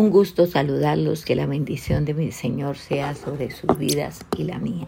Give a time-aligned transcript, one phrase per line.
[0.00, 4.58] Un gusto saludarlos, que la bendición de mi Señor sea sobre sus vidas y la
[4.58, 4.86] mía.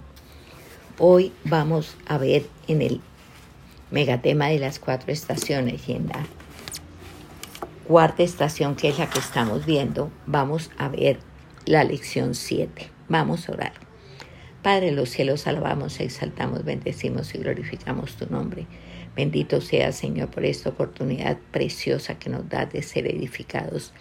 [0.99, 3.03] Hoy vamos a ver en el
[3.91, 6.25] megatema de las cuatro estaciones y en la
[7.87, 11.19] cuarta estación, que es la que estamos viendo, vamos a ver
[11.67, 12.89] la lección 7.
[13.11, 13.75] Vamos a orar.
[14.63, 18.67] Padre de los cielos, alabamos, exaltamos, bendecimos y glorificamos tu nombre.
[19.15, 23.93] Bendito sea, Señor, por esta oportunidad preciosa que nos da de ser edificados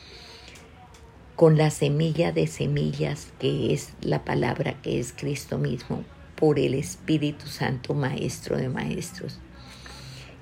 [1.41, 6.03] con la semilla de semillas que es la palabra que es Cristo mismo,
[6.35, 9.39] por el Espíritu Santo, Maestro de Maestros.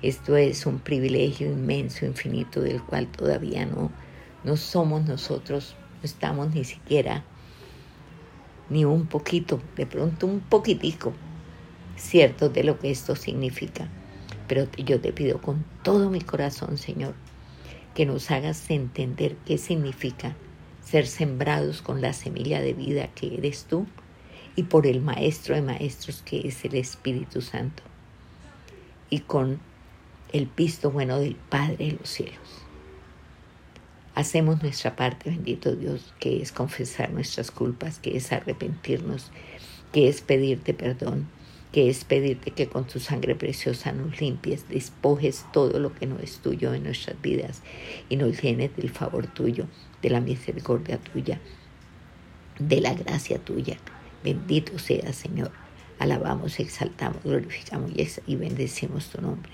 [0.02, 3.90] Esto es un privilegio inmenso, infinito, del cual todavía no,
[4.44, 7.24] no somos nosotros, no estamos ni siquiera
[8.68, 11.14] ni un poquito, de pronto un poquitico,
[11.96, 13.88] cierto de lo que esto significa.
[14.48, 17.14] Pero yo te pido con todo mi corazón, Señor,
[17.94, 20.36] que nos hagas entender qué significa
[20.90, 23.86] ser sembrados con la semilla de vida que eres tú
[24.56, 27.84] y por el Maestro de Maestros que es el Espíritu Santo
[29.08, 29.60] y con
[30.32, 32.64] el pisto bueno del Padre de los cielos.
[34.16, 39.30] Hacemos nuestra parte, bendito Dios, que es confesar nuestras culpas, que es arrepentirnos,
[39.92, 41.28] que es pedirte perdón,
[41.72, 46.18] que es pedirte que con tu sangre preciosa nos limpies, despojes todo lo que no
[46.18, 47.62] es tuyo en nuestras vidas
[48.08, 49.66] y nos llenes del favor tuyo,
[50.02, 51.40] de la misericordia tuya,
[52.58, 53.76] de la gracia tuya.
[54.24, 55.52] Bendito sea, Señor.
[55.98, 57.92] Alabamos, exaltamos, glorificamos
[58.26, 59.52] y bendecimos tu nombre.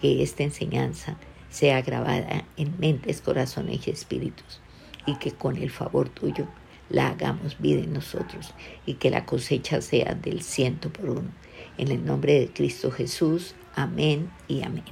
[0.00, 1.16] Que esta enseñanza
[1.50, 4.60] sea grabada en mentes, corazones y espíritus,
[5.06, 6.46] y que con el favor tuyo
[6.90, 8.54] la hagamos vida en nosotros,
[8.86, 11.30] y que la cosecha sea del ciento por uno.
[11.76, 14.84] En el nombre de Cristo Jesús, amén y amén.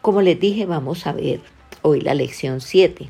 [0.00, 1.40] Como les dije, vamos a ver
[1.82, 3.08] hoy la lección 7.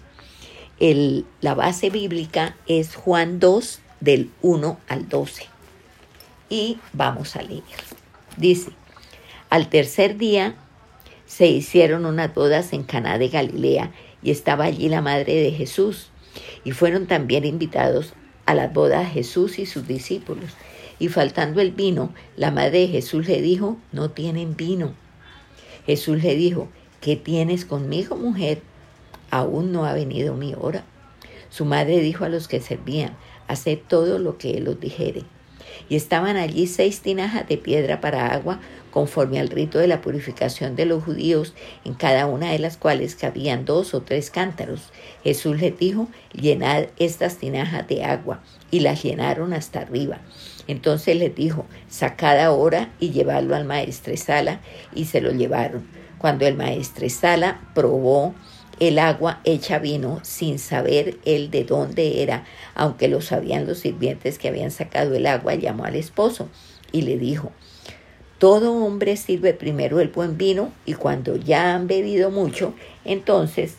[1.40, 5.46] la base bíblica es Juan 2 del 1 al 12.
[6.50, 7.62] Y vamos a leer.
[8.36, 8.72] Dice,
[9.48, 10.56] al tercer día
[11.26, 13.90] se hicieron unas bodas en Caná de Galilea
[14.22, 16.11] y estaba allí la madre de Jesús.
[16.64, 18.14] Y fueron también invitados
[18.46, 20.50] a las bodas Jesús y sus discípulos.
[20.98, 24.94] Y faltando el vino, la madre de Jesús le dijo, no tienen vino.
[25.86, 26.68] Jesús le dijo,
[27.00, 28.62] ¿qué tienes conmigo, mujer?
[29.30, 30.84] Aún no ha venido mi hora.
[31.50, 33.16] Su madre dijo a los que servían,
[33.48, 35.24] haced todo lo que él os dijere.
[35.88, 38.60] Y estaban allí seis tinajas de piedra para agua,
[38.90, 43.16] conforme al rito de la purificación de los judíos, en cada una de las cuales
[43.16, 44.90] cabían dos o tres cántaros.
[45.24, 50.20] Jesús les dijo, llenad estas tinajas de agua, y las llenaron hasta arriba.
[50.68, 54.60] Entonces les dijo, sacad ahora y llevadlo al maestresala,
[54.94, 55.86] y se lo llevaron.
[56.18, 58.34] Cuando el maestresala probó
[58.80, 62.44] el agua hecha vino sin saber él de dónde era,
[62.74, 66.48] aunque lo sabían los sirvientes que habían sacado el agua, llamó al esposo
[66.90, 67.52] y le dijo,
[68.38, 72.74] todo hombre sirve primero el buen vino y cuando ya han bebido mucho,
[73.04, 73.76] entonces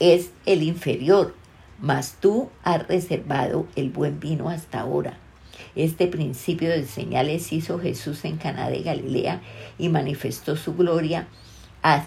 [0.00, 1.34] es el inferior,
[1.78, 5.18] mas tú has reservado el buen vino hasta ahora.
[5.76, 9.40] Este principio de señales hizo Jesús en Caná de Galilea
[9.78, 11.28] y manifestó su gloria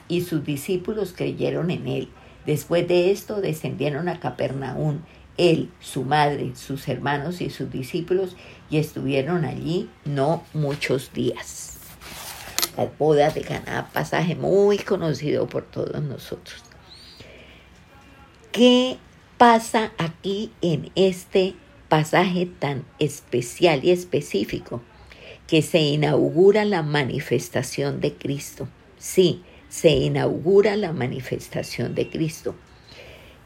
[0.08, 2.10] y sus discípulos creyeron en él.
[2.46, 5.00] Después de esto descendieron a Capernaum,
[5.38, 8.36] él, su madre, sus hermanos y sus discípulos,
[8.70, 11.78] y estuvieron allí no muchos días.
[12.78, 16.64] La boda de Caná, pasaje muy conocido por todos nosotros.
[18.52, 18.98] ¿Qué
[19.38, 21.56] pasa aquí en este
[21.90, 24.82] pasaje tan especial y específico?
[25.48, 28.68] Que se inaugura la manifestación de Cristo.
[28.98, 29.44] Sí,
[29.76, 32.56] se inaugura la manifestación de Cristo.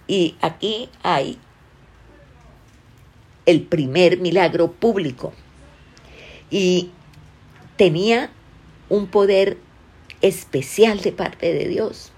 [0.06, 1.40] Y aquí hay
[3.48, 5.34] el primer milagro público.
[6.52, 6.92] Y
[7.78, 8.30] tenía
[8.90, 9.58] un poder
[10.22, 12.12] especial de parte de Dios.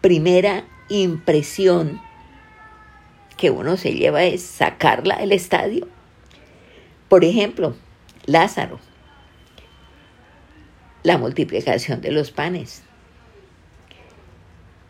[0.00, 2.00] Primera impresión
[3.36, 5.86] que uno se lleva es sacarla del estadio.
[7.08, 7.76] Por ejemplo,
[8.26, 8.80] Lázaro,
[11.04, 12.82] la multiplicación de los panes.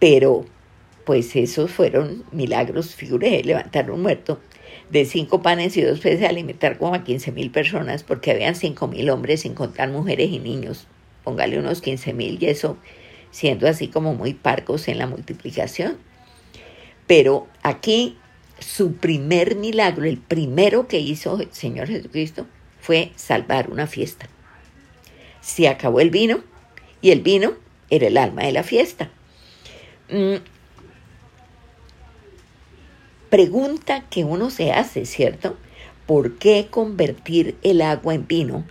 [0.01, 0.45] Pero
[1.05, 4.41] pues esos fueron milagros, figure, levantar un muerto
[4.91, 8.89] de cinco panes y dos peces alimentar como a 15 mil personas, porque habían cinco
[8.89, 10.87] mil hombres sin contar mujeres y niños.
[11.23, 12.77] Póngale unos 15 mil y eso
[13.31, 15.97] siendo así como muy parcos en la multiplicación.
[17.07, 18.17] Pero aquí
[18.59, 22.47] su primer milagro, el primero que hizo el Señor Jesucristo,
[22.81, 24.29] fue salvar una fiesta.
[25.41, 26.43] Se acabó el vino
[27.01, 27.55] y el vino
[27.89, 29.11] era el alma de la fiesta.
[30.11, 30.37] Mm,
[33.31, 35.57] Pregunta que uno se hace, ¿cierto?
[36.07, 38.65] ¿Por qué convertir el agua en vino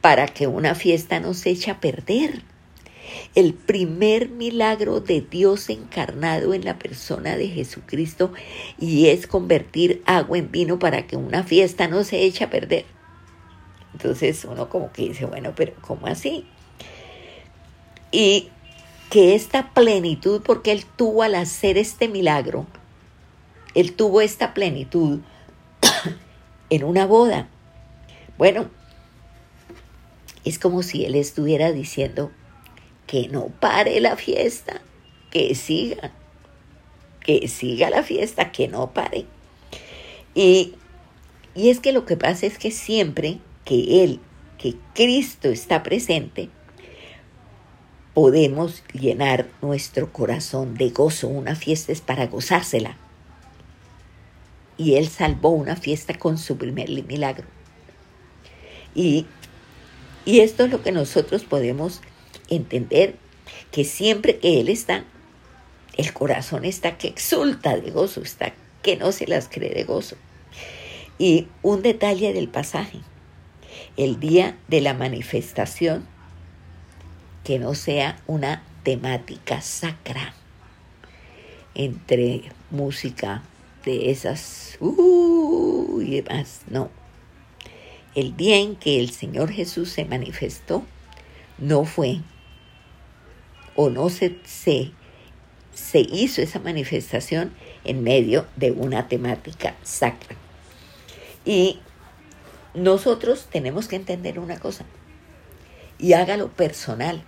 [0.00, 2.42] para que una fiesta no se eche a perder?
[3.34, 8.32] El primer milagro de Dios encarnado en la persona de Jesucristo
[8.78, 12.86] y es convertir agua en vino para que una fiesta no se eche a perder.
[13.92, 16.46] Entonces uno como que dice, bueno, pero ¿cómo así?
[18.10, 18.48] Y
[19.12, 22.66] que esta plenitud, porque Él tuvo al hacer este milagro,
[23.74, 25.20] Él tuvo esta plenitud
[26.70, 27.46] en una boda.
[28.38, 28.70] Bueno,
[30.46, 32.30] es como si Él estuviera diciendo
[33.06, 34.80] que no pare la fiesta,
[35.30, 36.10] que siga,
[37.20, 39.26] que siga la fiesta, que no pare.
[40.34, 40.74] Y,
[41.54, 44.20] y es que lo que pasa es que siempre que Él,
[44.56, 46.48] que Cristo está presente,
[48.14, 51.28] podemos llenar nuestro corazón de gozo.
[51.28, 52.96] Una fiesta es para gozársela.
[54.76, 57.46] Y Él salvó una fiesta con su primer milagro.
[58.94, 59.26] Y,
[60.24, 62.00] y esto es lo que nosotros podemos
[62.48, 63.16] entender,
[63.70, 65.04] que siempre que Él está,
[65.96, 70.16] el corazón está que exulta de gozo, está que no se las cree de gozo.
[71.18, 72.98] Y un detalle del pasaje,
[73.96, 76.06] el día de la manifestación
[77.44, 80.34] que no sea una temática sacra
[81.74, 83.42] entre música
[83.84, 86.62] de esas uh, y demás.
[86.68, 86.90] No.
[88.14, 90.84] El día en que el Señor Jesús se manifestó
[91.58, 92.20] no fue
[93.74, 94.92] o no se, se,
[95.72, 97.52] se hizo esa manifestación
[97.84, 100.36] en medio de una temática sacra.
[101.44, 101.80] Y
[102.74, 104.84] nosotros tenemos que entender una cosa
[105.98, 107.24] y hágalo personal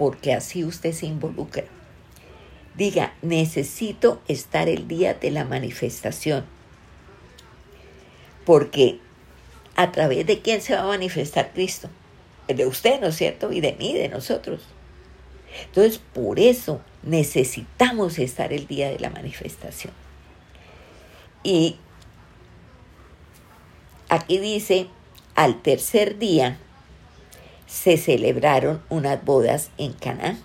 [0.00, 1.64] porque así usted se involucra.
[2.74, 6.46] Diga, necesito estar el día de la manifestación,
[8.46, 8.98] porque
[9.76, 11.90] a través de quién se va a manifestar Cristo,
[12.48, 13.52] de usted, ¿no es cierto?
[13.52, 14.62] Y de mí, de nosotros.
[15.66, 19.92] Entonces, por eso necesitamos estar el día de la manifestación.
[21.42, 21.76] Y
[24.08, 24.86] aquí dice,
[25.34, 26.58] al tercer día,
[27.70, 30.38] se celebraron unas bodas en Canaán.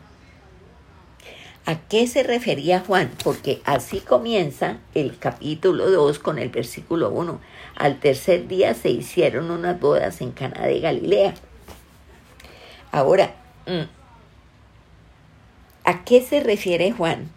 [1.66, 3.12] ¿A qué se refería Juan?
[3.24, 7.42] Porque así comienza el capítulo 2 con el versículo 1.
[7.75, 11.33] Al tercer día se hicieron unas bodas en Cana de Galilea.
[12.92, 13.33] Ahora,
[13.66, 13.89] mm,
[15.83, 17.31] ¿a qué se refiere Juan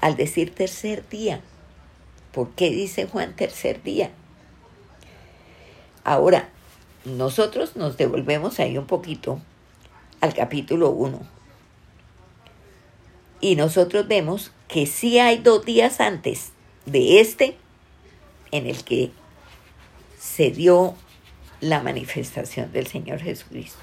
[0.00, 1.40] al decir tercer día?
[2.32, 4.10] ¿Por qué dice Juan tercer día?
[6.02, 6.48] Ahora,
[7.04, 9.40] nosotros nos devolvemos ahí un poquito
[10.20, 11.20] al capítulo 1.
[13.40, 16.52] Y nosotros vemos que sí hay dos días antes
[16.84, 17.56] de este
[18.52, 19.10] en el que
[20.18, 20.94] se dio
[21.60, 23.78] la manifestación del Señor Jesucristo.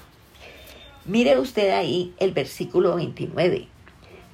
[1.04, 3.66] Mire usted ahí el versículo 29.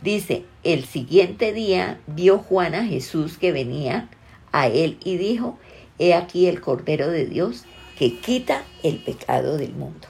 [0.03, 4.11] Dice, el siguiente día vio Juan a Jesús que venía
[4.53, 5.59] a él y dijo,
[5.99, 7.65] he aquí el Cordero de Dios
[7.99, 10.08] que quita el pecado del mundo.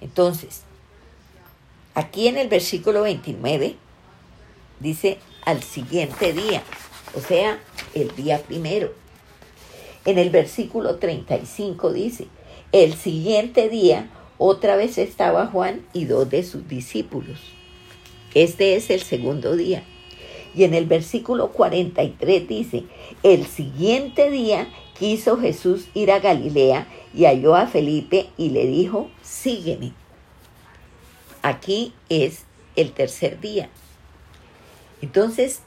[0.00, 0.62] Entonces,
[1.94, 3.76] aquí en el versículo 29
[4.80, 6.62] dice al siguiente día,
[7.14, 7.60] o sea,
[7.94, 8.92] el día primero.
[10.04, 12.28] En el versículo 35 dice,
[12.72, 17.40] el siguiente día otra vez estaba Juan y dos de sus discípulos.
[18.34, 19.82] Este es el segundo día.
[20.54, 22.84] Y en el versículo 43 dice,
[23.22, 29.10] el siguiente día quiso Jesús ir a Galilea y halló a Felipe y le dijo,
[29.22, 29.92] sígueme.
[31.42, 32.44] Aquí es
[32.76, 33.70] el tercer día.
[35.00, 35.60] Entonces,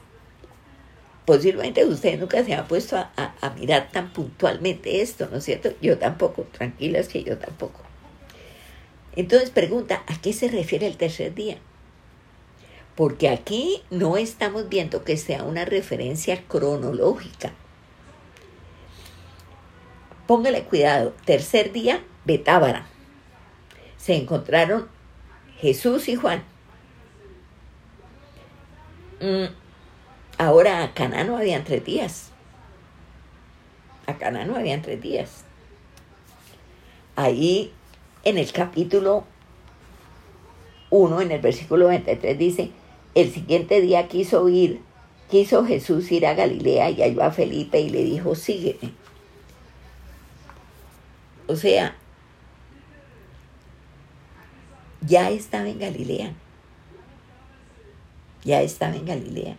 [1.24, 5.70] posiblemente usted nunca se ha puesto a, a, mirar tan puntualmente esto, ¿no es cierto?
[5.80, 7.80] Yo tampoco, tranquilas que yo tampoco.
[9.16, 11.58] Entonces pregunta, ¿a qué se refiere el tercer día?
[12.94, 17.52] Porque aquí no estamos viendo que sea una referencia cronológica
[20.32, 21.12] Póngale cuidado.
[21.26, 22.86] Tercer día, Betábara.
[23.98, 24.88] Se encontraron
[25.58, 26.42] Jesús y Juan.
[29.20, 29.52] Mm,
[30.38, 32.30] ahora a Caná no habían tres días.
[34.06, 35.44] A Caná no habían tres días.
[37.14, 37.70] Ahí
[38.24, 39.24] en el capítulo
[40.88, 42.70] 1, en el versículo 23, dice,
[43.14, 44.80] el siguiente día quiso ir,
[45.30, 49.01] quiso Jesús ir a Galilea y halló a Felipe y le dijo, sígueme.
[51.52, 51.94] O sea,
[55.02, 56.32] ya estaba en Galilea.
[58.42, 59.58] Ya estaba en Galilea.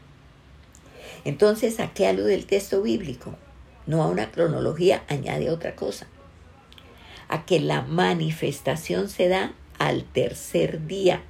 [1.23, 3.35] Entonces, ¿a qué alude el texto bíblico?
[3.85, 6.07] No a una cronología, añade otra cosa.
[7.27, 11.21] A que la manifestación se da al tercer día.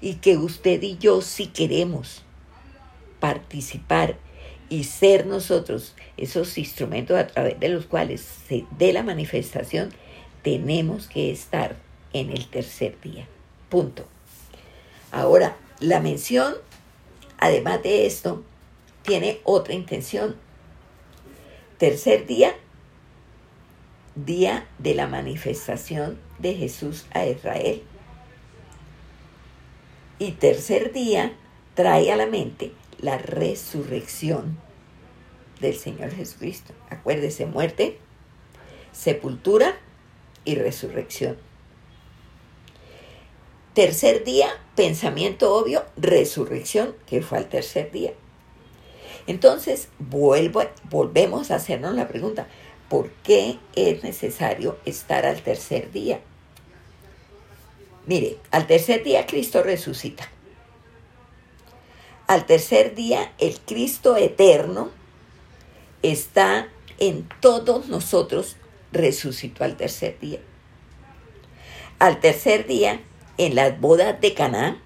[0.00, 2.22] Y que usted y yo, si queremos
[3.20, 4.16] participar
[4.68, 9.90] y ser nosotros esos instrumentos a través de los cuales se dé la manifestación,
[10.42, 11.76] tenemos que estar
[12.12, 13.26] en el tercer día.
[13.68, 14.06] Punto.
[15.12, 16.54] Ahora, la mención,
[17.38, 18.42] además de esto,
[19.02, 20.36] tiene otra intención.
[21.78, 22.54] Tercer día,
[24.14, 27.82] día de la manifestación de Jesús a Israel.
[30.18, 31.34] Y tercer día
[31.74, 34.58] trae a la mente la resurrección
[35.60, 36.74] del Señor Jesucristo.
[36.90, 37.98] Acuérdese, muerte,
[38.92, 39.76] sepultura
[40.44, 41.36] y resurrección.
[43.74, 48.14] Tercer día, pensamiento obvio, resurrección, que fue al tercer día.
[49.26, 52.48] Entonces, vuelvo, volvemos a hacernos la pregunta,
[52.88, 56.20] ¿por qué es necesario estar al tercer día?
[58.06, 60.30] Mire, al tercer día Cristo resucita.
[62.26, 64.90] Al tercer día el Cristo eterno
[66.02, 66.68] está
[66.98, 68.56] en todos nosotros,
[68.90, 70.40] resucitó al tercer día.
[71.98, 73.00] Al tercer día
[73.38, 74.82] en las bodas de Caná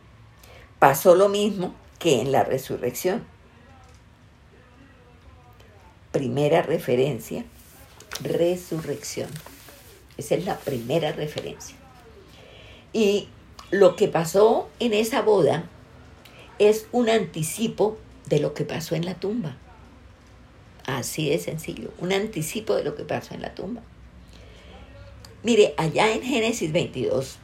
[0.78, 3.26] pasó lo mismo que en la resurrección.
[6.12, 7.44] Primera referencia,
[8.22, 9.30] resurrección.
[10.18, 11.76] Esa es la primera referencia.
[12.92, 13.28] Y
[13.70, 15.64] lo que pasó en esa boda
[16.60, 19.56] es un anticipo de lo que pasó en la tumba.
[20.86, 23.80] Así de sencillo, un anticipo de lo que pasó en la tumba.
[25.42, 27.38] Mire, allá en Génesis 22,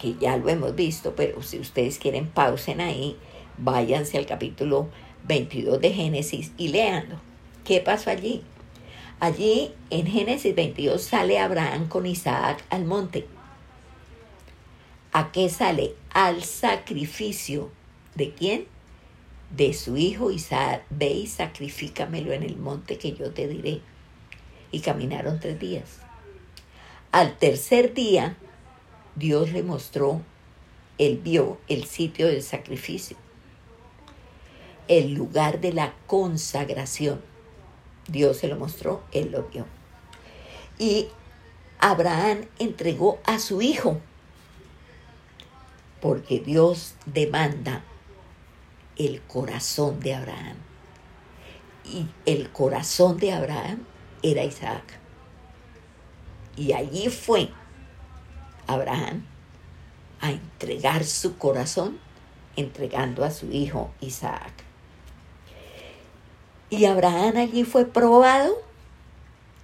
[0.00, 3.18] que ya lo hemos visto, pero si ustedes quieren pausen ahí,
[3.58, 4.88] váyanse al capítulo
[5.28, 7.16] 22 de Génesis y léanlo.
[7.64, 8.42] ¿Qué pasó allí?
[9.20, 13.26] Allí en Génesis 22 sale Abraham con Isaac al monte.
[15.12, 15.94] ¿A qué sale?
[16.14, 17.70] Al sacrificio.
[18.14, 18.66] ¿De quién?
[19.56, 20.84] De su hijo Isaac.
[20.90, 23.80] Ve y sacrifícamelo en el monte que yo te diré.
[24.70, 25.98] Y caminaron tres días.
[27.12, 28.36] Al tercer día
[29.16, 30.20] Dios le mostró,
[30.98, 33.16] él vio el sitio del sacrificio,
[34.88, 37.20] el lugar de la consagración.
[38.08, 39.66] Dios se lo mostró, él lo vio.
[40.78, 41.06] Y
[41.78, 44.00] Abraham entregó a su hijo,
[46.00, 47.84] porque Dios demanda
[48.96, 50.56] el corazón de Abraham.
[51.84, 53.84] Y el corazón de Abraham
[54.22, 54.98] era Isaac.
[56.56, 57.50] Y allí fue
[58.66, 59.26] Abraham
[60.20, 61.98] a entregar su corazón
[62.56, 64.52] entregando a su hijo Isaac.
[66.70, 68.54] Y Abraham allí fue probado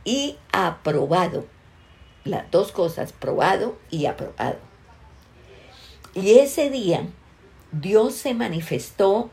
[0.04, 1.46] y aprobado.
[2.24, 4.58] Las dos cosas, probado y aprobado.
[6.14, 7.08] Y ese día
[7.72, 9.30] Dios se manifestó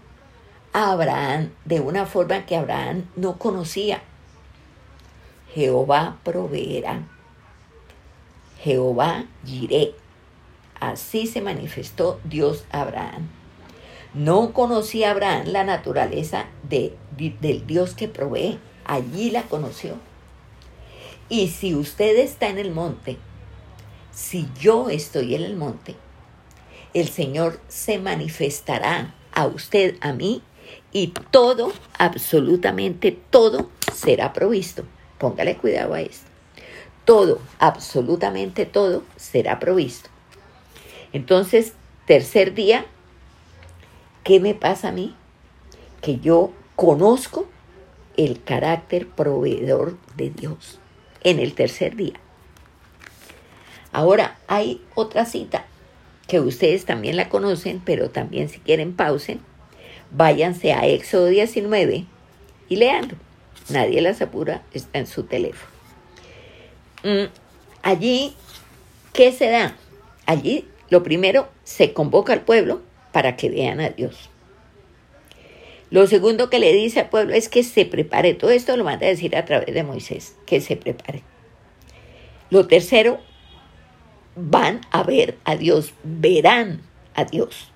[0.74, 4.02] a Abraham de una forma que Abraham no conocía.
[5.54, 7.02] Jehová proveerá
[8.64, 9.94] Jehová Jiré.
[10.80, 13.30] Así se manifestó Dios a Abraham.
[14.14, 18.60] No conocía Abraham la naturaleza de, del Dios que provee.
[18.86, 19.96] Allí la conoció.
[21.30, 23.18] Y si usted está en el monte,
[24.12, 25.96] si yo estoy en el monte,
[27.00, 30.42] el Señor se manifestará a usted, a mí,
[30.92, 34.84] y todo, absolutamente todo, será provisto.
[35.18, 36.28] Póngale cuidado a esto
[37.08, 40.10] todo, absolutamente todo, será provisto.
[41.14, 41.72] Entonces,
[42.06, 42.86] tercer día,
[44.26, 45.16] ¿qué me pasa a mí?
[46.02, 47.48] Que yo conozco
[48.18, 50.80] el carácter proveedor de Dios
[51.24, 52.20] en el tercer día.
[53.94, 55.66] Ahora, hay otra cita
[56.28, 59.40] que ustedes también la conocen, pero también si quieren pausen,
[60.12, 62.06] váyanse a Éxodo 19
[62.70, 63.16] y leanlo.
[63.70, 65.72] Nadie las apura, está en su teléfono.
[67.04, 67.30] Mm,
[67.82, 68.34] allí,
[69.14, 69.76] ¿qué se da?
[70.26, 72.82] Allí, lo primero, se convoca al pueblo
[73.12, 74.30] para que vean a Dios.
[75.90, 78.34] Lo segundo que le dice al pueblo es que se prepare.
[78.34, 81.24] Todo esto lo manda a decir a través de Moisés, que se prepare.
[82.50, 83.20] Lo tercero,
[84.38, 86.82] van a ver a Dios, verán
[87.16, 87.72] a Dios.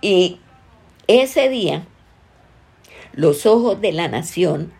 [0.00, 0.40] Y
[1.06, 1.86] ese día,
[3.12, 4.72] los ojos de la nación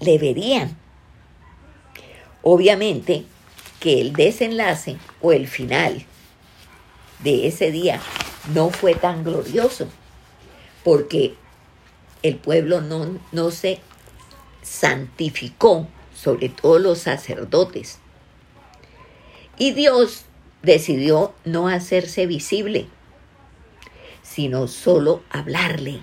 [0.00, 0.76] le verían
[2.42, 3.24] Obviamente
[3.80, 6.06] que el desenlace o el final
[7.22, 8.00] de ese día
[8.54, 9.88] no fue tan glorioso,
[10.84, 11.34] porque
[12.22, 13.80] el pueblo no, no se
[14.62, 17.98] santificó, sobre todo los sacerdotes.
[19.58, 20.24] Y Dios
[20.62, 22.86] decidió no hacerse visible,
[24.22, 26.00] sino solo hablarle.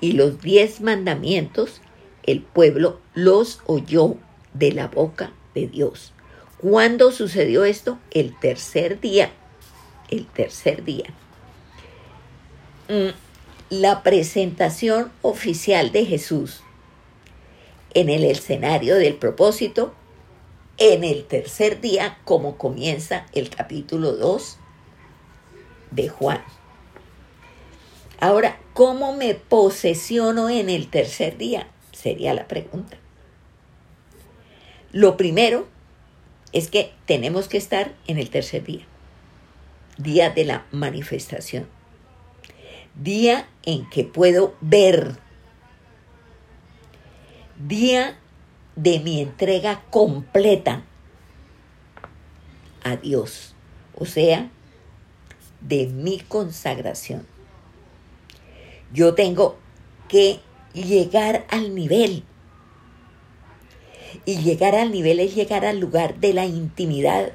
[0.00, 1.80] Y los diez mandamientos
[2.24, 4.16] el pueblo los oyó
[4.54, 6.12] de la boca de Dios.
[6.58, 7.98] ¿Cuándo sucedió esto?
[8.10, 9.30] El tercer día.
[10.10, 11.06] El tercer día.
[12.88, 13.10] Mm,
[13.70, 16.62] la presentación oficial de Jesús
[17.94, 19.94] en el escenario del propósito
[20.78, 24.58] en el tercer día, como comienza el capítulo 2
[25.90, 26.42] de Juan.
[28.20, 31.68] Ahora, ¿cómo me posesiono en el tercer día?
[31.92, 32.96] Sería la pregunta.
[34.92, 35.66] Lo primero
[36.52, 38.86] es que tenemos que estar en el tercer día,
[39.98, 41.68] día de la manifestación,
[42.94, 45.16] día en que puedo ver,
[47.56, 48.18] día
[48.78, 50.84] de mi entrega completa
[52.84, 53.56] a Dios,
[53.96, 54.50] o sea,
[55.60, 57.26] de mi consagración.
[58.92, 59.56] Yo tengo
[60.08, 60.38] que
[60.74, 62.22] llegar al nivel.
[64.24, 67.32] Y llegar al nivel es llegar al lugar de la intimidad.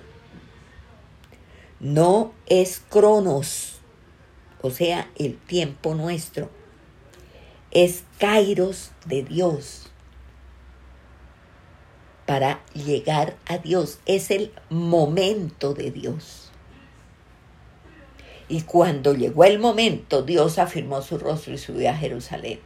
[1.81, 3.81] No es cronos,
[4.62, 6.50] o sea, el tiempo nuestro.
[7.71, 9.92] Es kairos de Dios
[12.25, 14.00] para llegar a Dios.
[14.06, 16.51] Es el momento de Dios.
[18.48, 22.60] Y cuando llegó el momento, Dios afirmó su rostro y subió a Jerusalén,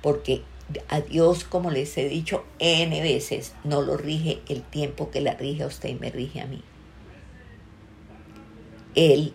[0.00, 0.42] Porque
[0.88, 5.34] a Dios, como les he dicho N veces, no lo rige el tiempo que la
[5.34, 6.62] rige a usted y me rige a mí.
[8.94, 9.34] Él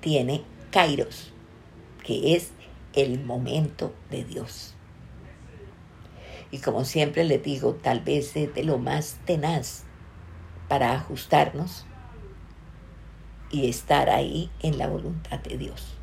[0.00, 1.32] tiene Kairos,
[2.04, 2.50] que es
[2.94, 4.73] el momento de Dios.
[6.54, 9.82] Y como siempre les digo, tal vez de lo más tenaz
[10.68, 11.84] para ajustarnos
[13.50, 15.96] y estar ahí en la voluntad de Dios.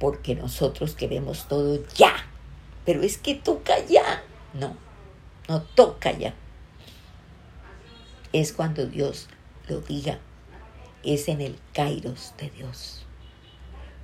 [0.00, 2.12] Porque nosotros queremos todo ya.
[2.84, 4.24] Pero es que toca ya.
[4.52, 4.76] No,
[5.46, 6.34] no toca ya.
[8.32, 9.28] Es cuando Dios
[9.68, 10.18] lo diga.
[11.04, 13.06] Es en el kairos de Dios.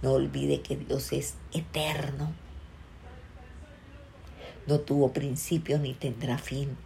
[0.03, 2.33] No olvide que Dios es eterno
[4.67, 6.77] no tuvo principio ni tendrá fin.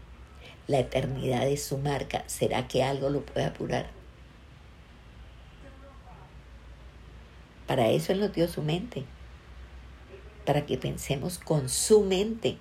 [0.66, 2.24] La eternidad es su marca.
[2.26, 3.90] ¿Será que algo lo puede apurar?
[7.66, 9.04] Para eso Él nos dio su mente.
[10.44, 12.58] Para que pensemos con su mente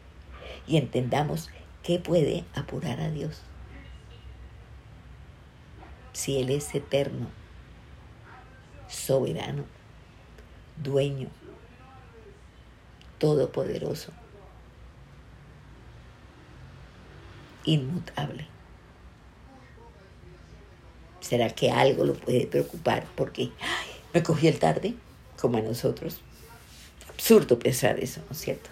[0.67, 1.49] y entendamos
[1.83, 3.41] qué puede apurar a Dios.
[6.13, 7.27] Si Él es eterno,
[8.87, 9.63] soberano,
[10.81, 11.29] dueño,
[13.17, 14.11] todopoderoso.
[17.67, 18.47] Inmutable.
[21.21, 23.51] ¿Será que algo lo puede preocupar porque
[24.13, 24.95] me cogí el tarde,
[25.39, 26.21] como a nosotros?
[27.09, 28.69] Absurdo pensar eso, ¿no es cierto?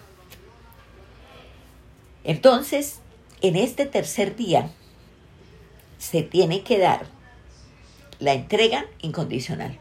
[2.24, 3.00] Entonces,
[3.42, 4.70] en este tercer día
[5.98, 7.06] se tiene que dar
[8.18, 9.78] la entrega incondicional.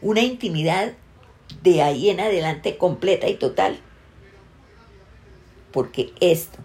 [0.00, 0.94] Una intimidad
[1.62, 3.78] de ahí en adelante completa y total.
[5.72, 6.58] Porque esto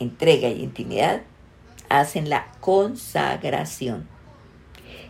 [0.00, 1.22] entrega y intimidad
[1.88, 4.08] hacen la consagración.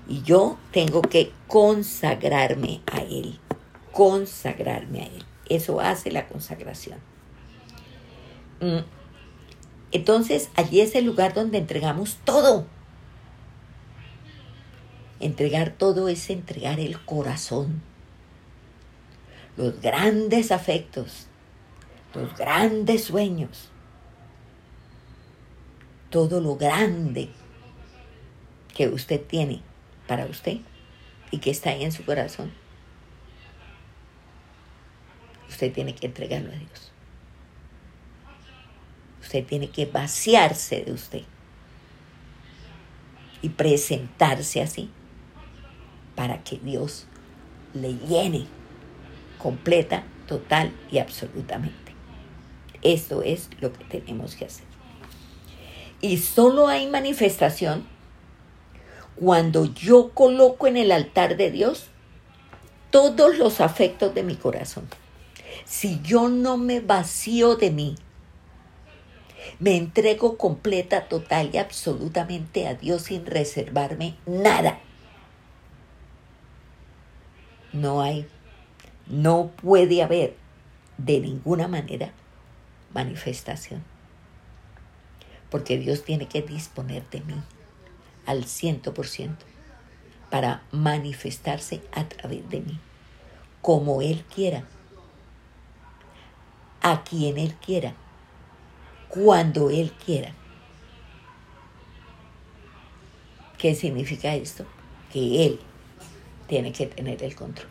[0.08, 3.38] Y yo tengo que consagrarme a Él,
[3.92, 5.24] consagrarme a Él.
[5.48, 6.98] Eso hace la consagración.
[8.60, 8.80] Mm.
[9.92, 12.66] Entonces, allí es el lugar donde entregamos todo.
[15.18, 17.82] Entregar todo es entregar el corazón,
[19.56, 21.26] los grandes afectos,
[22.14, 23.70] los grandes sueños,
[26.10, 27.28] todo lo grande
[28.74, 29.62] que usted tiene
[30.06, 30.58] para usted
[31.30, 32.52] y que está ahí en su corazón.
[35.48, 36.92] Usted tiene que entregarlo a Dios.
[39.20, 41.22] Usted tiene que vaciarse de usted
[43.42, 44.90] y presentarse así
[46.16, 47.06] para que Dios
[47.74, 48.46] le llene
[49.38, 51.92] completa, total y absolutamente.
[52.82, 54.69] Esto es lo que tenemos que hacer.
[56.00, 57.86] Y solo hay manifestación
[59.16, 61.86] cuando yo coloco en el altar de Dios
[62.90, 64.88] todos los afectos de mi corazón.
[65.64, 67.96] Si yo no me vacío de mí,
[69.58, 74.80] me entrego completa, total y absolutamente a Dios sin reservarme nada.
[77.72, 78.26] No hay
[79.10, 80.36] no puede haber
[80.96, 82.12] de ninguna manera
[82.94, 83.82] manifestación.
[85.50, 87.42] Porque Dios tiene que disponer de mí
[88.26, 89.44] al ciento por ciento
[90.30, 92.78] para manifestarse a través de mí,
[93.60, 94.64] como Él quiera,
[96.80, 97.94] a quien Él quiera,
[99.08, 100.34] cuando Él quiera.
[103.58, 104.64] ¿Qué significa esto?
[105.12, 105.60] Que Él
[106.46, 107.68] tiene que tener el control.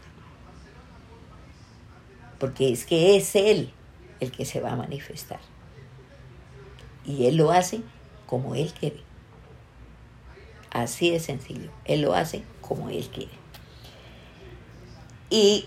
[2.38, 3.72] Porque es que es Él
[4.20, 5.40] el que se va a manifestar.
[7.10, 7.82] Y Él lo hace
[8.28, 9.02] como Él quiere.
[10.70, 11.72] Así de sencillo.
[11.86, 13.32] Él lo hace como Él quiere.
[15.32, 15.66] Y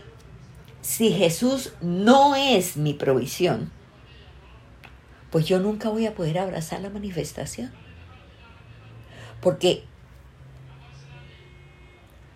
[0.82, 3.72] si Jesús no es mi provisión,
[5.32, 7.72] pues yo nunca voy a poder abrazar la manifestación.
[9.40, 9.82] Porque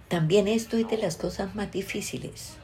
[0.09, 2.57] también esto es de las cosas más difíciles.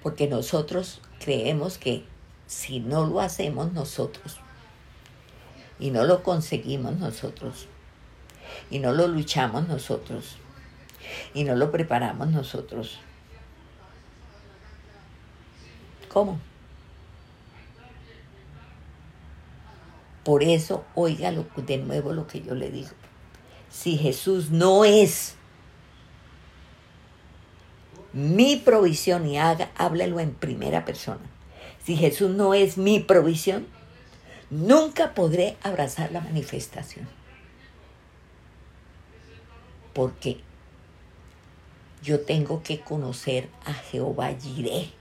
[0.00, 2.04] Porque nosotros creemos que
[2.46, 4.38] si no lo hacemos nosotros
[5.78, 7.66] y no lo conseguimos nosotros
[8.70, 10.36] y no lo luchamos nosotros
[11.34, 12.98] y no lo preparamos nosotros,
[16.08, 16.38] ¿cómo?
[20.24, 22.90] Por eso, oiga de nuevo lo que yo le digo.
[23.70, 25.34] Si Jesús no es
[28.12, 31.20] mi provisión y haga, háblalo en primera persona.
[31.84, 33.66] Si Jesús no es mi provisión,
[34.52, 37.08] nunca podré abrazar la manifestación.
[39.92, 40.40] Porque
[42.02, 44.92] yo tengo que conocer a Jehová Jireh.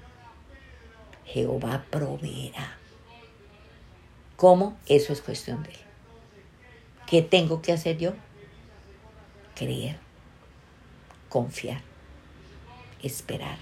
[1.25, 2.77] Jehová proveerá.
[4.35, 4.77] ¿Cómo?
[4.87, 5.79] Eso es cuestión de él.
[7.05, 8.13] ¿Qué tengo que hacer yo?
[9.55, 9.97] Creer,
[11.29, 11.81] confiar
[13.03, 13.57] esperar.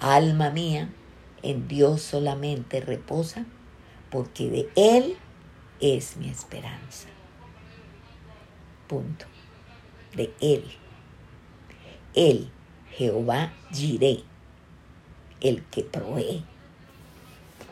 [0.00, 0.88] Alma mía,
[1.42, 3.46] en Dios solamente reposa,
[4.10, 5.16] porque de Él
[5.80, 7.08] es mi esperanza.
[8.86, 9.26] Punto.
[10.14, 10.64] De Él.
[12.14, 12.50] Él,
[12.90, 14.24] Jehová Jiré,
[15.40, 16.44] el que provee.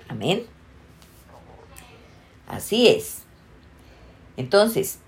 [0.09, 0.47] Amén.
[2.47, 3.23] Así es.
[4.37, 4.99] Entonces,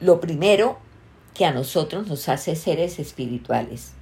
[0.00, 0.78] lo primero
[1.34, 3.92] que a nosotros nos hace seres espirituales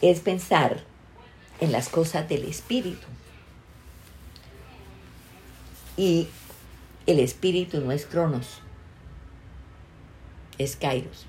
[0.00, 0.84] es pensar
[1.60, 3.06] en las cosas del espíritu.
[5.96, 6.28] Y
[7.06, 8.60] el espíritu no es Cronos,
[10.58, 11.26] es Kairos.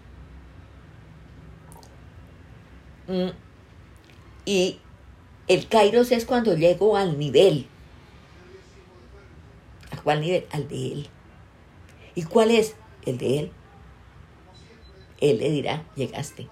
[3.08, 3.30] Mm.
[4.46, 4.80] Y
[5.48, 7.68] el Kairos es cuando llego al nivel.
[9.92, 10.46] ¿A cuál nivel?
[10.52, 11.10] Al de él.
[12.16, 12.76] ¿Y cuál es?
[13.06, 13.52] El de él.
[15.20, 16.48] Él le dirá, llegaste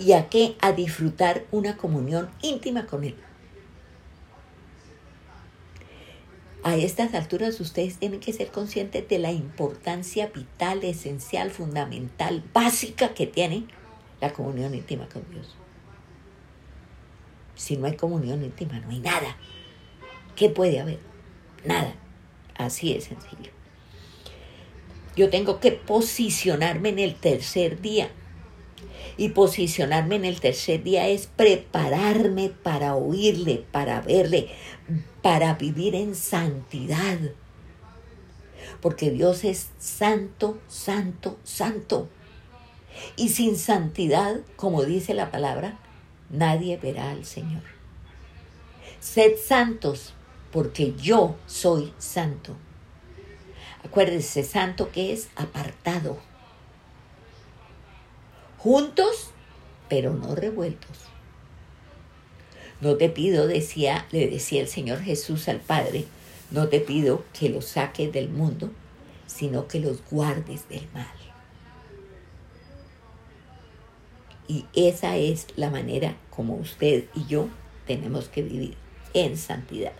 [0.00, 0.56] y a qué?
[0.60, 3.14] A disfrutar una comunión íntima con Él.
[6.62, 13.14] A estas alturas ustedes tienen que ser conscientes de la importancia vital, esencial, fundamental, básica
[13.14, 13.64] que tiene
[14.20, 15.56] la comunión íntima con Dios.
[17.54, 19.36] Si no hay comunión íntima, no hay nada.
[20.36, 20.98] ¿Qué puede haber?
[21.64, 21.94] Nada.
[22.54, 23.50] Así es sencillo.
[25.16, 28.10] Yo tengo que posicionarme en el tercer día
[29.16, 34.48] y posicionarme en el tercer día es prepararme para oírle, para verle,
[35.22, 37.18] para vivir en santidad.
[38.80, 42.08] Porque Dios es santo, santo, santo.
[43.16, 45.78] Y sin santidad, como dice la palabra,
[46.30, 47.62] nadie verá al Señor.
[49.00, 50.14] Sed santos,
[50.50, 52.56] porque yo soy santo.
[53.84, 56.29] Acuérdense, santo que es apartado
[58.62, 59.30] juntos,
[59.88, 60.98] pero no revueltos.
[62.80, 66.04] No te pido, decía, le decía el Señor Jesús al Padre,
[66.50, 68.70] no te pido que los saques del mundo,
[69.26, 71.06] sino que los guardes del mal.
[74.46, 77.48] Y esa es la manera como usted y yo
[77.86, 78.76] tenemos que vivir
[79.14, 79.92] en santidad.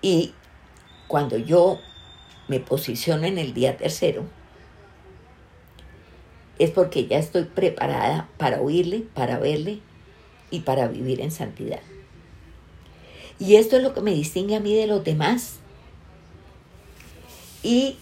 [0.00, 0.32] Y
[1.08, 1.78] cuando yo
[2.48, 4.24] me posiciono en el día tercero,
[6.58, 9.80] es porque ya estoy preparada para oírle, para verle
[10.50, 11.80] y para vivir en santidad.
[13.38, 15.56] Y esto es lo que me distingue a mí de los demás.
[17.62, 17.96] Y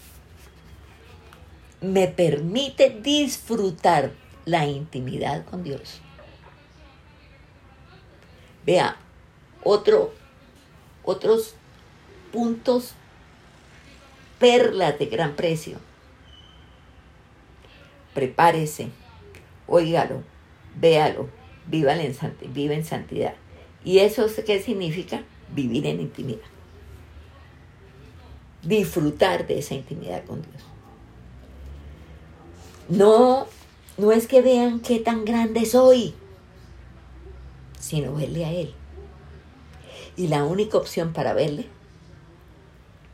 [1.81, 4.11] me permite disfrutar
[4.45, 6.01] la intimidad con Dios.
[8.65, 8.97] Vea,
[9.63, 10.13] otro,
[11.03, 11.55] otros
[12.31, 12.91] puntos,
[14.39, 15.79] perlas de gran precio
[18.13, 18.89] prepárese,
[19.67, 20.23] óigalo,
[20.75, 21.29] véalo,
[21.67, 22.15] viva en,
[22.55, 23.33] en santidad.
[23.83, 25.23] ¿Y eso qué significa?
[25.53, 26.39] Vivir en intimidad.
[28.61, 30.63] Disfrutar de esa intimidad con Dios.
[32.89, 33.47] No,
[33.97, 36.13] no es que vean qué tan grande soy,
[37.79, 38.73] sino verle a Él.
[40.15, 41.67] Y la única opción para verle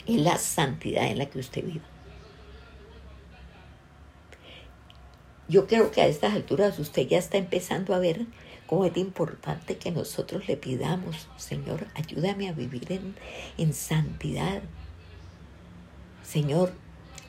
[0.06, 1.86] es la santidad en la que usted viva.
[5.50, 8.28] Yo creo que a estas alturas usted ya está empezando a ver
[8.68, 13.16] cómo es importante que nosotros le pidamos, Señor, ayúdame a vivir en,
[13.58, 14.62] en santidad.
[16.24, 16.72] Señor,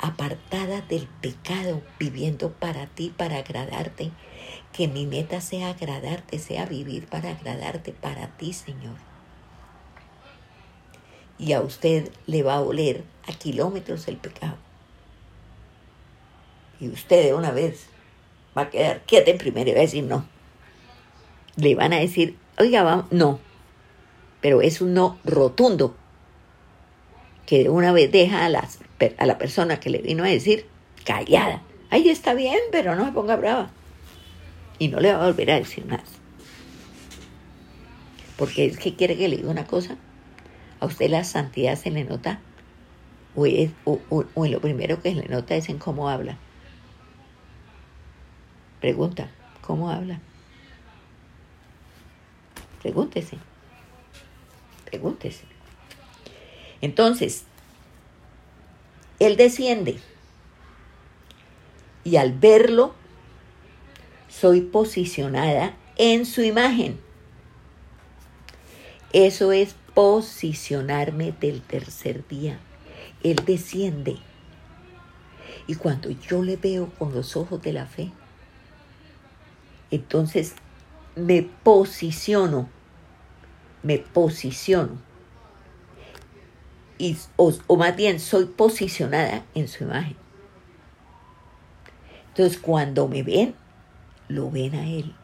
[0.00, 4.10] apartada del pecado, viviendo para ti, para agradarte.
[4.74, 8.96] Que mi meta sea agradarte, sea vivir para agradarte, para ti, Señor.
[11.38, 14.56] Y a usted le va a oler a kilómetros el pecado.
[16.80, 17.89] Y usted de una vez
[18.56, 20.26] va a quedar quieta en primera y va a decir no.
[21.56, 23.38] Le van a decir, oiga, vamos, no.
[24.40, 25.96] Pero es un no rotundo
[27.46, 28.78] que de una vez deja a, las,
[29.18, 30.66] a la persona que le vino a decir
[31.04, 31.62] callada.
[31.90, 33.70] Ahí está bien, pero no se ponga brava.
[34.78, 36.02] Y no le va a volver a decir más.
[38.36, 39.96] Porque es que quiere que le diga una cosa.
[40.78, 42.40] A usted la santidad se le nota.
[43.34, 46.38] O, es, o, o en lo primero que se le nota es en cómo habla.
[48.80, 50.20] Pregunta, ¿cómo habla?
[52.82, 53.36] Pregúntese.
[54.86, 55.44] Pregúntese.
[56.80, 57.44] Entonces,
[59.18, 60.00] Él desciende
[62.04, 62.94] y al verlo,
[64.28, 66.98] soy posicionada en su imagen.
[69.12, 72.58] Eso es posicionarme del tercer día.
[73.22, 74.16] Él desciende.
[75.66, 78.10] Y cuando yo le veo con los ojos de la fe,
[79.90, 80.54] entonces
[81.16, 82.68] me posiciono,
[83.82, 84.98] me posiciono.
[86.98, 90.16] Y, o, más bien soy posicionada en su imagen.
[92.28, 93.54] Entonces cuando me ven,
[94.28, 95.14] lo ven a Él.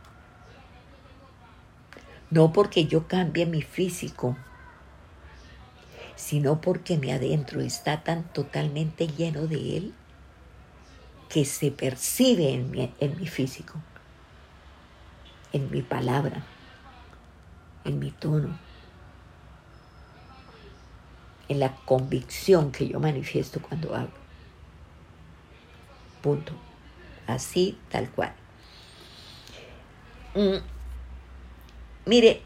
[2.30, 4.36] No porque yo cambie mi físico,
[6.16, 9.94] sino porque mi adentro está tan totalmente lleno de Él
[11.28, 13.80] que se percibe en mi, en mi físico
[15.52, 16.44] en mi palabra,
[17.84, 18.58] en mi tono,
[21.48, 24.14] en la convicción que yo manifiesto cuando hablo.
[26.22, 26.52] Punto.
[27.26, 28.32] Así, tal cual.
[30.34, 30.58] Mm.
[32.04, 32.42] Mire,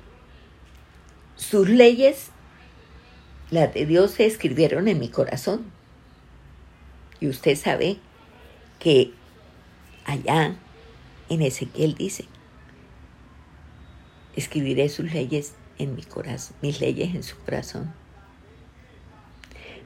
[1.36, 2.30] sus leyes,
[3.50, 5.64] las de Dios, se escribieron en mi corazón.
[7.20, 7.98] Y usted sabe
[8.78, 9.12] que
[10.06, 10.56] allá
[11.28, 12.26] en Ezequiel dice,
[14.36, 17.92] Escribiré sus leyes en mi corazón, mis leyes en su corazón.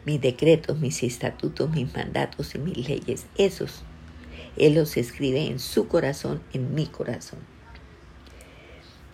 [0.04, 3.82] Mis decretos, mis estatutos, mis mandatos y mis leyes, esos,
[4.56, 7.38] Él los escribe en su corazón, en mi corazón.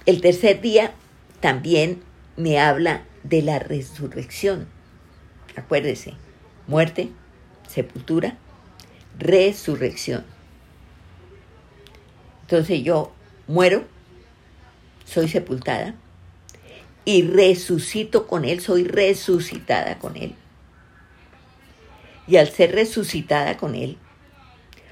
[0.07, 0.95] El tercer día
[1.41, 2.03] también
[2.37, 4.67] me habla de la resurrección.
[5.57, 6.15] Acuérdese,
[6.67, 7.11] muerte,
[7.69, 8.37] sepultura,
[9.19, 10.25] resurrección.
[12.43, 13.13] Entonces yo
[13.47, 13.85] muero,
[15.11, 15.95] soy sepultada
[17.05, 20.35] y resucito con Él, soy resucitada con Él.
[22.29, 23.99] Y al ser resucitada con Él,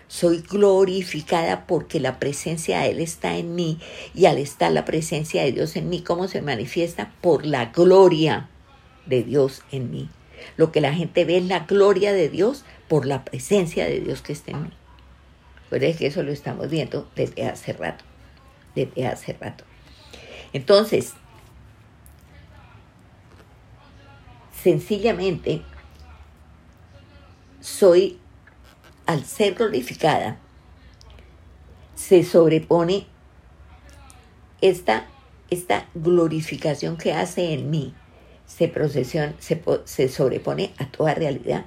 [0.09, 3.79] soy glorificada porque la presencia de Él está en mí
[4.15, 7.13] y al estar la presencia de Dios en mí, ¿cómo se manifiesta?
[7.21, 8.49] Por la gloria
[9.07, 10.09] de Dios en mí.
[10.57, 14.23] Lo que la gente ve es la gloria de Dios por la presencia de Dios
[14.23, 14.73] que está en mí.
[15.69, 18.05] Pues que eso lo estamos viendo desde hace rato,
[18.75, 19.68] desde hace rato.
[20.53, 21.15] Entonces,
[24.63, 25.63] sencillamente,
[27.61, 28.19] soy,
[29.07, 30.39] al ser glorificada,
[31.95, 33.07] se sobrepone
[34.61, 35.07] esta,
[35.51, 37.95] esta glorificación que hace en mí,
[38.47, 41.67] se, procesión, se, se sobrepone a toda realidad.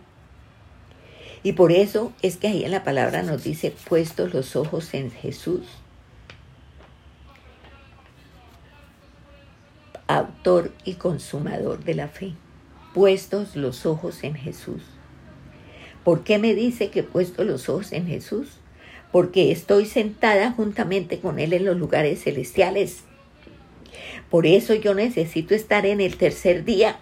[1.43, 5.11] Y por eso es que ahí en la palabra nos dice, puestos los ojos en
[5.11, 5.61] Jesús,
[10.17, 12.33] autor y consumador de la fe,
[12.93, 14.81] puestos los ojos en Jesús.
[16.03, 18.47] ¿Por qué me dice que he puesto los ojos en Jesús?
[19.11, 23.03] Porque estoy sentada juntamente con Él en los lugares celestiales.
[24.29, 26.97] Por eso yo necesito estar en el tercer día.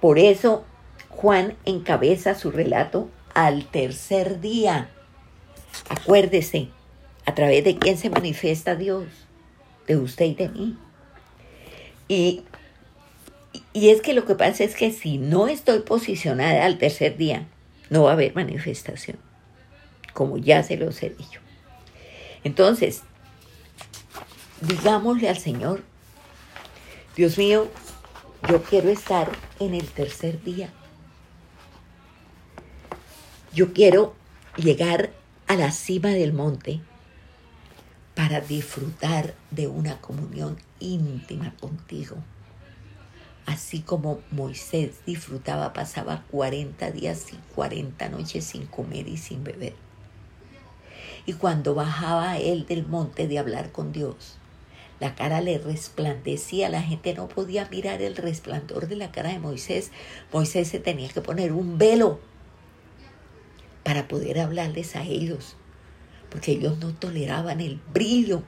[0.00, 0.64] Por eso
[1.08, 4.88] Juan encabeza su relato al tercer día.
[5.88, 6.70] Acuérdese,
[7.26, 9.04] ¿A través de quién se manifiesta Dios?
[9.88, 10.78] De usted y de mí.
[12.08, 12.44] Y,
[13.72, 17.46] y es que lo que pasa es que si no estoy posicionada al tercer día,
[17.90, 19.18] no va a haber manifestación,
[20.12, 21.40] como ya se los he dicho.
[22.44, 23.02] Entonces,
[24.60, 25.82] digámosle al Señor,
[27.16, 27.68] Dios mío,
[28.48, 30.70] yo quiero estar en el tercer día.
[33.52, 34.14] Yo quiero
[34.56, 35.10] llegar
[35.46, 36.80] a la cima del monte
[38.14, 42.16] para disfrutar de una comunión íntima contigo.
[43.46, 49.74] Así como Moisés disfrutaba, pasaba 40 días y 40 noches sin comer y sin beber.
[51.26, 54.38] Y cuando bajaba él del monte de hablar con Dios,
[54.98, 59.38] la cara le resplandecía, la gente no podía mirar el resplandor de la cara de
[59.38, 59.92] Moisés.
[60.32, 62.18] Moisés se tenía que poner un velo
[63.84, 65.54] para poder hablarles a ellos,
[66.30, 68.42] porque ellos no toleraban el brillo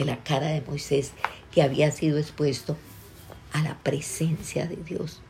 [0.00, 1.12] de la cara de Moisés
[1.52, 2.78] que había sido expuesto
[3.52, 5.20] a la presencia de Dios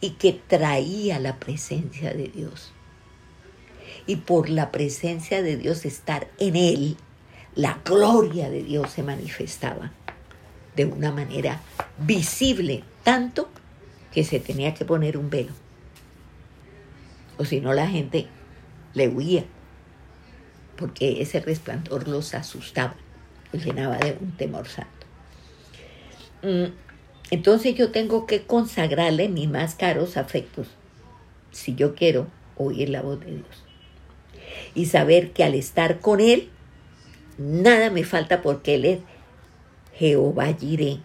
[0.00, 2.72] y que traía la presencia de Dios.
[4.06, 6.96] Y por la presencia de Dios estar en él,
[7.54, 9.92] la gloria de Dios se manifestaba
[10.74, 11.60] de una manera
[11.98, 13.48] visible, tanto
[14.12, 15.52] que se tenía que poner un velo.
[17.38, 18.26] O si no, la gente
[18.94, 19.44] le huía,
[20.80, 22.96] porque ese resplandor los asustaba,
[23.52, 25.06] los llenaba de un temor santo.
[26.42, 26.72] Mm,
[27.30, 30.66] entonces yo tengo que consagrarle mis más caros afectos,
[31.52, 33.64] si yo quiero oír la voz de Dios.
[34.74, 36.50] Y saber que al estar con Él,
[37.42, 38.98] Nada me falta porque Él es
[39.94, 40.98] Jehová Jiré.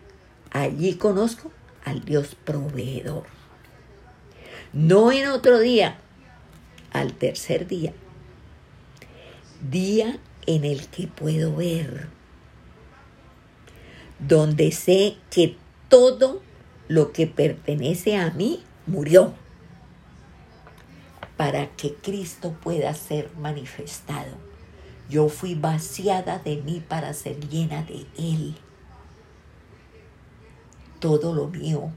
[0.52, 1.50] Allí conozco
[1.86, 3.24] al Dios proveedor.
[4.74, 5.98] No en otro día,
[6.92, 7.94] al tercer día.
[9.70, 12.08] Día en el que puedo ver,
[14.20, 15.58] donde sé que
[15.90, 16.42] todo
[16.88, 19.34] lo que pertenece a mí murió,
[21.38, 24.46] para que Cristo pueda ser manifestado
[25.10, 28.56] yo fui vaciada de mí para ser llena de Él.
[31.00, 31.92] Todo lo mío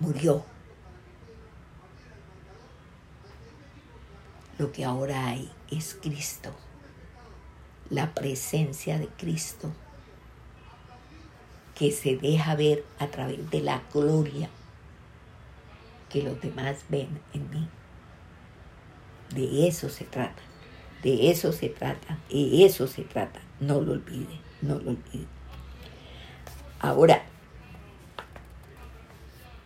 [0.00, 0.44] murió.
[4.58, 6.54] Lo que ahora hay es Cristo,
[7.90, 9.72] la presencia de Cristo,
[11.76, 14.50] que se deja ver a través de la gloria
[16.08, 17.68] que los demás ven en mí.
[19.34, 20.42] De eso se trata.
[21.02, 23.40] De eso se trata, de eso se trata.
[23.60, 25.26] No lo olvide, no lo olvide.
[26.80, 27.22] Ahora,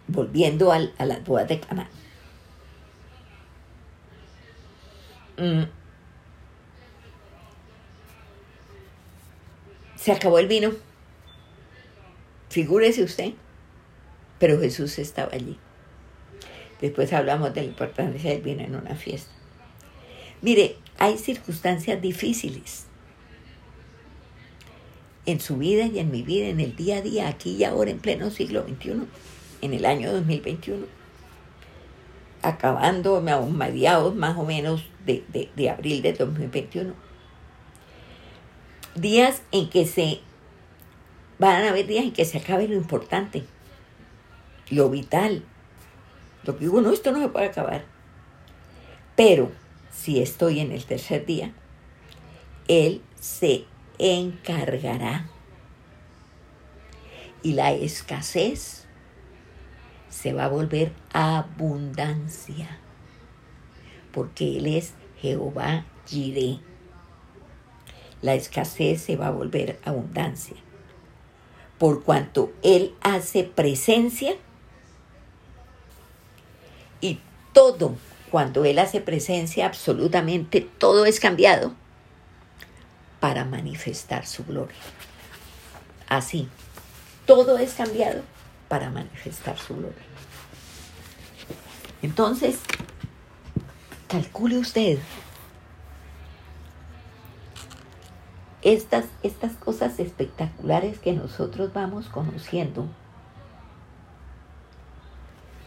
[0.09, 1.89] volviendo a las bodas de Cana.
[5.39, 5.65] Mm.
[9.97, 10.73] Se acabó el vino.
[12.49, 13.33] Figúrese usted.
[14.39, 15.59] Pero Jesús estaba allí.
[16.81, 19.31] Después hablamos de la importancia del vino en una fiesta.
[20.41, 22.87] Mire, hay circunstancias difíciles
[25.27, 27.91] en su vida y en mi vida, en el día a día, aquí y ahora,
[27.91, 29.03] en pleno siglo XXI,
[29.61, 30.85] en el año 2021,
[32.43, 35.25] acabando a mediados más o menos de,
[35.55, 36.95] de abril de 2021.
[38.95, 40.21] Días en que se
[41.39, 43.45] van a haber días en que se acabe lo importante,
[44.71, 45.45] lo vital,
[46.45, 47.85] lo que digo, no, esto no se puede acabar.
[49.17, 49.51] Pero
[49.91, 51.53] si estoy en el tercer día,
[52.69, 53.65] Él se
[53.99, 55.29] encargará.
[57.43, 58.82] Y la escasez
[60.13, 62.79] se va a volver abundancia,
[64.13, 66.61] porque Él es Jehová Jireh.
[68.21, 70.57] La escasez se va a volver abundancia,
[71.79, 74.35] por cuanto Él hace presencia
[77.01, 77.19] y
[77.55, 77.97] todo
[78.31, 81.75] cuando Él hace presencia, absolutamente todo es cambiado
[83.19, 84.77] para manifestar su gloria.
[86.09, 86.49] Así,
[87.25, 88.23] todo es cambiado
[88.73, 90.03] para manifestar su gloria.
[92.01, 92.59] Entonces,
[94.09, 94.99] calcule usted
[98.63, 102.87] estas, estas cosas espectaculares que nosotros vamos conociendo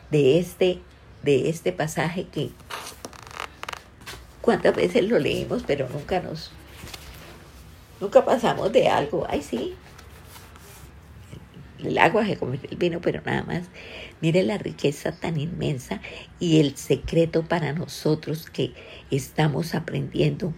[0.10, 0.82] de este
[1.22, 2.50] de este pasaje que
[4.42, 6.50] cuántas veces lo leímos, pero nunca nos,
[8.02, 9.28] nunca pasamos de algo.
[9.30, 9.76] Ay, sí,
[11.88, 13.64] el agua se convierte en vino, pero nada más.
[14.22, 16.02] Mire la riqueza tan inmensa
[16.40, 18.74] y el secreto para nosotros que
[19.12, 20.54] estamos aprendiendo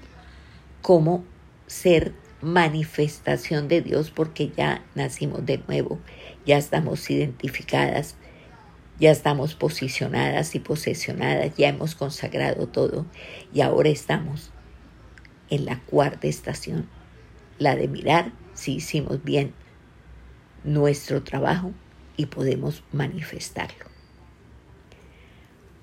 [0.81, 1.23] cómo
[1.67, 5.99] ser manifestación de Dios porque ya nacimos de nuevo,
[6.45, 8.15] ya estamos identificadas,
[8.99, 13.05] ya estamos posicionadas y posesionadas, ya hemos consagrado todo
[13.53, 14.51] y ahora estamos
[15.49, 16.87] en la cuarta estación,
[17.57, 19.53] la de mirar si hicimos bien
[20.63, 21.71] nuestro trabajo
[22.15, 23.85] y podemos manifestarlo.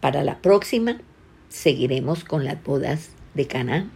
[0.00, 1.00] Para la próxima
[1.48, 3.90] seguiremos con las bodas de Canaán,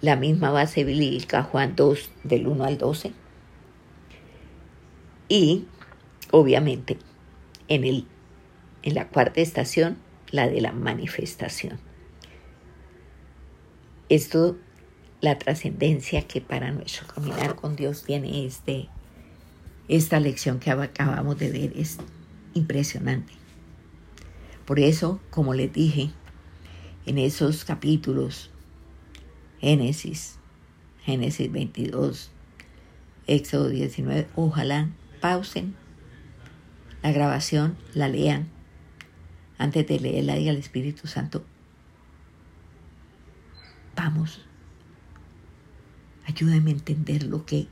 [0.00, 3.12] la misma base bíblica Juan 2 del 1 al 12
[5.28, 5.66] y
[6.30, 6.98] obviamente
[7.68, 8.06] en, el,
[8.82, 9.98] en la cuarta estación
[10.30, 11.80] la de la manifestación.
[14.08, 14.56] Esto,
[15.20, 18.88] la trascendencia que para nuestro caminar con Dios tiene este
[19.88, 21.98] esta lección que acabamos de ver es
[22.54, 23.32] impresionante.
[24.66, 26.10] Por eso, como les dije,
[27.06, 28.50] en esos capítulos,
[29.60, 30.38] Génesis,
[31.02, 32.30] Génesis 22,
[33.26, 35.74] Éxodo 19, ojalá pausen
[37.02, 38.48] la grabación, la lean,
[39.56, 41.44] antes de leerla y al Espíritu Santo,
[43.96, 44.44] vamos,
[46.26, 47.68] ayúdame a entender lo que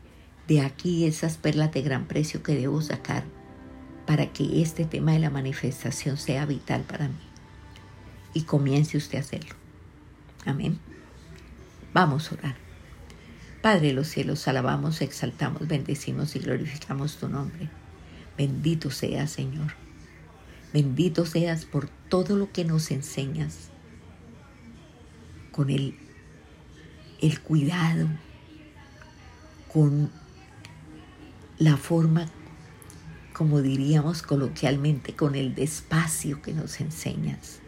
[0.49, 3.25] de aquí esas perlas de gran precio que debo sacar
[4.07, 7.15] para que este tema de la manifestación sea vital para mí.
[8.33, 9.55] Y comience usted a hacerlo.
[10.45, 10.79] Amén.
[11.93, 12.57] Vamos a orar.
[13.63, 17.69] Padre de los cielos, alabamos, exaltamos, bendecimos y glorificamos tu nombre.
[18.39, 19.73] Bendito seas, Señor.
[20.73, 23.71] Bendito seas por todo lo que nos enseñas.
[25.51, 25.99] Con el,
[27.21, 28.07] el cuidado,
[29.73, 30.13] con
[31.59, 32.27] la forma,
[33.33, 37.61] como diríamos coloquialmente, con el despacio que nos enseñas,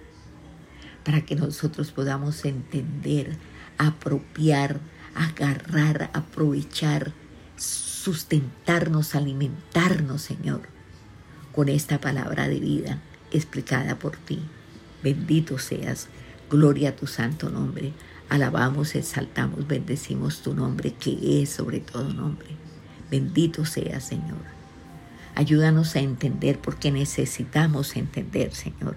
[1.04, 3.36] para que nosotros podamos entender,
[3.78, 4.80] apropiar,
[5.14, 7.12] agarrar, aprovechar,
[7.56, 10.62] sustentarnos, alimentarnos, Señor,
[11.52, 14.40] con esta palabra de vida explicada por ti.
[15.02, 16.08] Bendito seas,
[16.50, 17.92] gloria a tu santo nombre.
[18.28, 22.57] Alabamos, exaltamos, bendecimos tu nombre, que es sobre todo nombre.
[23.10, 24.58] Bendito sea, Señor.
[25.34, 28.96] Ayúdanos a entender porque necesitamos entender, Señor.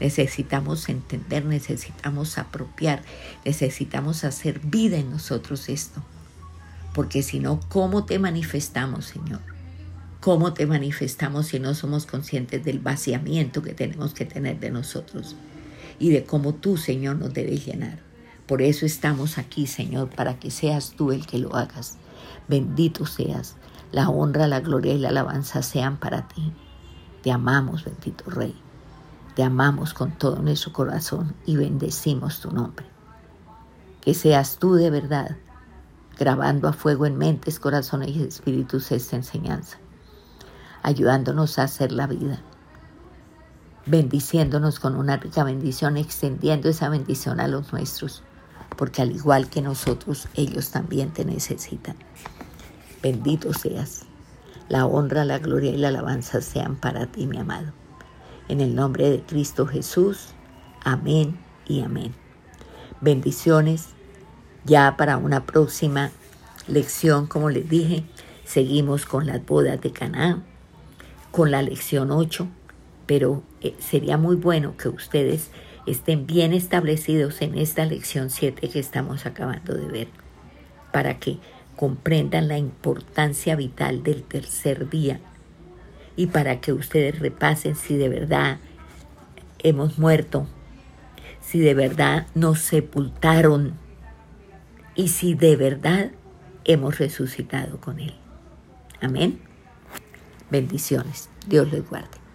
[0.00, 3.02] Necesitamos entender, necesitamos apropiar,
[3.44, 6.02] necesitamos hacer vida en nosotros esto.
[6.94, 9.40] Porque si no, ¿cómo te manifestamos, Señor?
[10.20, 15.36] ¿Cómo te manifestamos si no somos conscientes del vaciamiento que tenemos que tener de nosotros?
[16.00, 18.00] Y de cómo tú, Señor, nos debes llenar.
[18.46, 21.98] Por eso estamos aquí, Señor, para que seas tú el que lo hagas.
[22.48, 23.56] Bendito seas.
[23.92, 26.52] La honra, la gloria y la alabanza sean para ti.
[27.22, 28.54] Te amamos, bendito Rey.
[29.34, 32.86] Te amamos con todo nuestro corazón y bendecimos tu nombre.
[34.00, 35.36] Que seas tú de verdad,
[36.18, 39.78] grabando a fuego en mentes, corazones y espíritus esta enseñanza,
[40.82, 42.40] ayudándonos a hacer la vida,
[43.86, 48.24] bendiciéndonos con una rica bendición, extendiendo esa bendición a los nuestros,
[48.78, 51.96] porque al igual que nosotros, ellos también te necesitan.
[53.02, 54.06] Bendito seas.
[54.68, 57.72] La honra, la gloria y la alabanza sean para ti, mi amado.
[58.46, 60.28] En el nombre de Cristo Jesús.
[60.84, 62.14] Amén y amén.
[63.00, 63.88] Bendiciones.
[64.64, 66.12] Ya para una próxima
[66.68, 68.04] lección, como les dije,
[68.44, 70.44] seguimos con las bodas de Canaán,
[71.32, 72.46] con la lección 8,
[73.06, 75.50] pero eh, sería muy bueno que ustedes
[75.90, 80.08] estén bien establecidos en esta lección 7 que estamos acabando de ver,
[80.92, 81.38] para que
[81.76, 85.20] comprendan la importancia vital del tercer día
[86.16, 88.58] y para que ustedes repasen si de verdad
[89.60, 90.46] hemos muerto,
[91.40, 93.74] si de verdad nos sepultaron
[94.94, 96.10] y si de verdad
[96.64, 98.14] hemos resucitado con Él.
[99.00, 99.38] Amén.
[100.50, 101.30] Bendiciones.
[101.46, 102.27] Dios les guarde.